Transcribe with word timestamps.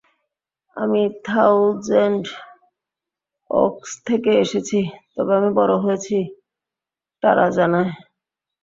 আমি 0.77 1.01
Thousand 1.25 2.23
Oaks 3.49 3.91
থেকে 4.07 4.31
এসেছি, 4.43 4.79
তবে 5.13 5.31
আমি 5.39 5.49
বড় 5.59 5.73
হয়েছি 5.83 6.17
টারাজানায়। 7.23 7.91